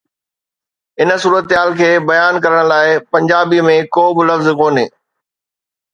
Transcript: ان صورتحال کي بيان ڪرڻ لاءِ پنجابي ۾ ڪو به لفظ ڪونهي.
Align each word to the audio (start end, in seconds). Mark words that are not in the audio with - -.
ان 1.01 1.09
صورتحال 1.23 1.69
کي 1.81 1.91
بيان 2.09 2.41
ڪرڻ 2.45 2.65
لاءِ 2.71 2.89
پنجابي 3.13 3.61
۾ 3.71 3.77
ڪو 3.99 4.07
به 4.17 4.29
لفظ 4.31 4.51
ڪونهي. 4.63 4.87